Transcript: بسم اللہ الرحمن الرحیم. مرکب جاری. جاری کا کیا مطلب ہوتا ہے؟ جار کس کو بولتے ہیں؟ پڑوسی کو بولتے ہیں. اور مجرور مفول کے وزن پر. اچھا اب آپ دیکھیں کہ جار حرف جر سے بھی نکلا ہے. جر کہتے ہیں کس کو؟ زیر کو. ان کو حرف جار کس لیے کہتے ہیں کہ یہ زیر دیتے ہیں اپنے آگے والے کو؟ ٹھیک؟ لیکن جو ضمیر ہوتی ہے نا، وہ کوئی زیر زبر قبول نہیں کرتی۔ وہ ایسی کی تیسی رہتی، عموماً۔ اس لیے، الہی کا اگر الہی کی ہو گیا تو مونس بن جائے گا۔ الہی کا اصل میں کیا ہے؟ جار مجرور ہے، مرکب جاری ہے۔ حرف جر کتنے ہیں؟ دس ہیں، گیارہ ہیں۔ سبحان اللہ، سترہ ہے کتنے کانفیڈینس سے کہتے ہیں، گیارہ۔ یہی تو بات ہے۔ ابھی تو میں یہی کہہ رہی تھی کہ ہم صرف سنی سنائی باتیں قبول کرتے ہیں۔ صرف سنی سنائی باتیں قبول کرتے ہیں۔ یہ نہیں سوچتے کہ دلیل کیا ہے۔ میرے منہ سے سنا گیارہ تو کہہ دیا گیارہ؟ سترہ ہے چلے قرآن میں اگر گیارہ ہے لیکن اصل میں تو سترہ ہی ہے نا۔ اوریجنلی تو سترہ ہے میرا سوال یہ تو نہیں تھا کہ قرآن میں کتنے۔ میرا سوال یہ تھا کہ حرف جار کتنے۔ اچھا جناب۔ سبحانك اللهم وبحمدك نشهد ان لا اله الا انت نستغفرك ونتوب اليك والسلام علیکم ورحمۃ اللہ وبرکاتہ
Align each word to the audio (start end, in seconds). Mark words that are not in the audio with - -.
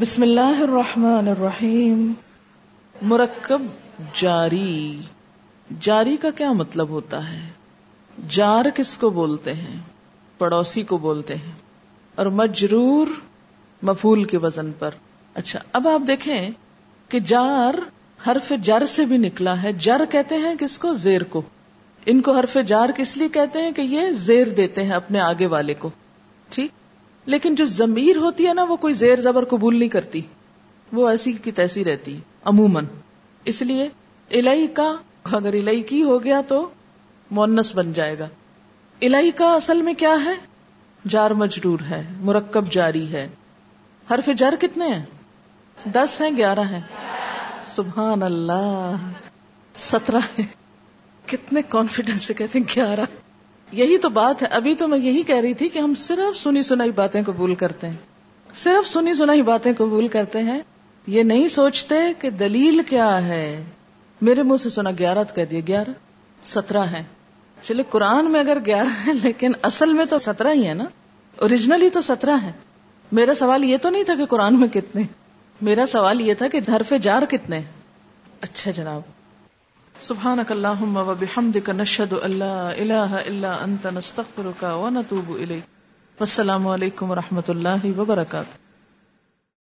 بسم 0.00 0.22
اللہ 0.22 0.60
الرحمن 0.60 1.28
الرحیم. 1.28 2.12
مرکب 3.02 3.62
جاری. 4.14 5.00
جاری 5.80 6.16
کا 6.16 6.30
کیا 6.30 6.52
مطلب 6.52 6.88
ہوتا 6.88 7.32
ہے؟ 7.32 7.48
جار 8.28 8.64
کس 8.74 8.96
کو 8.96 9.10
بولتے 9.10 9.54
ہیں؟ 9.54 9.80
پڑوسی 10.38 10.82
کو 10.82 10.98
بولتے 10.98 11.34
ہیں. 11.34 11.52
اور 12.14 12.26
مجرور 12.26 13.06
مفول 13.82 14.24
کے 14.24 14.36
وزن 14.36 14.72
پر. 14.78 14.90
اچھا 15.34 15.58
اب 15.72 15.88
آپ 15.88 16.00
دیکھیں 16.06 16.50
کہ 17.08 17.20
جار 17.20 17.74
حرف 18.26 18.52
جر 18.62 18.84
سے 18.84 19.04
بھی 19.04 19.18
نکلا 19.18 19.62
ہے. 19.62 19.72
جر 19.72 20.00
کہتے 20.10 20.34
ہیں 20.34 20.54
کس 20.54 20.78
کو؟ 20.78 20.94
زیر 20.94 21.22
کو. 21.22 21.42
ان 22.06 22.20
کو 22.20 22.32
حرف 22.32 22.56
جار 22.66 22.88
کس 22.96 23.16
لیے 23.16 23.28
کہتے 23.28 23.58
ہیں 23.58 23.72
کہ 23.72 23.80
یہ 23.80 24.10
زیر 24.10 24.48
دیتے 24.48 24.82
ہیں 24.82 24.92
اپنے 24.92 25.20
آگے 25.20 25.46
والے 25.46 25.74
کو؟ 25.74 25.90
ٹھیک؟ 26.48 26.79
لیکن 27.30 27.54
جو 27.54 27.64
ضمیر 27.64 28.16
ہوتی 28.16 28.46
ہے 28.46 28.54
نا، 28.54 28.62
وہ 28.62 28.76
کوئی 28.76 28.94
زیر 28.94 29.20
زبر 29.20 29.44
قبول 29.44 29.78
نہیں 29.78 29.88
کرتی۔ 29.88 30.20
وہ 30.92 31.08
ایسی 31.08 31.32
کی 31.32 31.52
تیسی 31.52 31.84
رہتی، 31.84 32.18
عموماً۔ 32.44 32.84
اس 33.44 33.62
لیے، 33.62 33.88
الہی 34.30 34.66
کا 34.66 34.96
اگر 35.24 35.52
الہی 35.52 35.82
کی 35.82 36.02
ہو 36.02 36.24
گیا 36.24 36.40
تو 36.48 36.68
مونس 37.30 37.74
بن 37.74 37.92
جائے 37.92 38.18
گا۔ 38.18 38.28
الہی 39.02 39.30
کا 39.30 39.54
اصل 39.54 39.82
میں 39.82 39.94
کیا 39.94 40.14
ہے؟ 40.24 40.34
جار 41.08 41.30
مجرور 41.30 41.78
ہے، 41.90 42.06
مرکب 42.20 42.72
جاری 42.72 43.12
ہے۔ 43.12 43.28
حرف 44.10 44.28
جر 44.36 44.54
کتنے 44.60 44.88
ہیں؟ 44.88 45.02
دس 45.84 46.20
ہیں، 46.20 46.36
گیارہ 46.36 46.60
ہیں۔ 46.60 46.80
سبحان 47.64 48.22
اللہ، 48.22 48.96
سترہ 49.76 50.18
ہے 50.38 50.42
کتنے 51.26 51.60
کانفیڈینس 51.68 52.22
سے 52.22 52.34
کہتے 52.34 52.58
ہیں، 52.58 52.66
گیارہ۔ 52.76 53.29
یہی 53.72 53.98
تو 53.98 54.08
بات 54.08 54.42
ہے۔ 54.42 54.46
ابھی 54.46 54.74
تو 54.74 54.88
میں 54.88 54.98
یہی 54.98 55.22
کہہ 55.22 55.36
رہی 55.36 55.54
تھی 55.54 55.68
کہ 55.68 55.78
ہم 55.78 55.94
صرف 55.94 56.36
سنی 56.36 56.62
سنائی 56.62 56.90
باتیں 56.90 57.22
قبول 57.26 57.54
کرتے 57.54 57.88
ہیں۔ 57.88 57.96
صرف 58.54 58.88
سنی 58.88 59.14
سنائی 59.14 59.42
باتیں 59.42 59.72
قبول 59.78 60.08
کرتے 60.08 60.38
ہیں۔ 60.38 60.60
یہ 61.06 61.22
نہیں 61.22 61.48
سوچتے 61.48 61.94
کہ 62.18 62.30
دلیل 62.30 62.80
کیا 62.88 63.26
ہے۔ 63.26 63.64
میرے 64.20 64.42
منہ 64.42 64.56
سے 64.56 64.70
سنا 64.70 64.90
گیارہ 64.98 65.24
تو 65.24 65.34
کہہ 65.34 65.44
دیا 65.44 65.60
گیارہ؟ 65.66 65.90
سترہ 66.44 66.78
ہے 66.78 67.02
چلے 67.62 67.82
قرآن 67.90 68.30
میں 68.30 68.40
اگر 68.40 68.58
گیارہ 68.66 69.06
ہے 69.06 69.12
لیکن 69.22 69.52
اصل 69.62 69.92
میں 69.92 70.04
تو 70.04 70.18
سترہ 70.18 70.52
ہی 70.52 70.68
ہے 70.68 70.74
نا۔ 70.74 70.84
اوریجنلی 71.36 71.90
تو 71.90 72.00
سترہ 72.00 72.36
ہے 72.42 72.52
میرا 73.12 73.34
سوال 73.34 73.64
یہ 73.64 73.76
تو 73.82 73.90
نہیں 73.90 74.04
تھا 74.04 74.14
کہ 74.14 74.26
قرآن 74.26 74.60
میں 74.60 74.68
کتنے۔ 74.68 75.02
میرا 75.62 75.84
سوال 75.92 76.20
یہ 76.20 76.34
تھا 76.34 76.48
کہ 76.48 76.60
حرف 76.68 76.92
جار 77.02 77.22
کتنے۔ 77.22 77.60
اچھا 78.40 78.70
جناب۔ 78.70 79.19
سبحانك 80.02 80.52
اللهم 80.52 80.96
وبحمدك 80.96 81.70
نشهد 81.70 82.12
ان 82.12 82.30
لا 82.30 82.72
اله 82.72 83.20
الا 83.20 83.50
انت 83.64 83.86
نستغفرك 83.86 84.62
ونتوب 84.62 85.36
اليك 85.36 85.64
والسلام 86.20 86.68
علیکم 86.68 87.10
ورحمۃ 87.10 87.48
اللہ 87.48 87.86
وبرکاتہ 87.98 88.69